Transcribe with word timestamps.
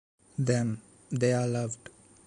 Them, 0.39 0.81
they 1.11 1.31
are 1.31 1.45
loved. 1.45 1.91